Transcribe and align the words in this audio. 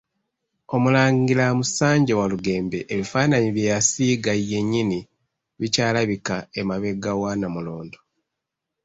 Omulangira 0.75 1.45
Musanje 1.57 2.13
Walugembe 2.19 2.79
ebifaananyi 2.93 3.49
bye 3.55 3.69
yasiiga 3.71 4.33
yennyini 4.51 4.99
bikyalabika 5.59 6.35
emabega 6.59 7.11
wa 7.21 7.31
Nnamulondo. 7.35 7.99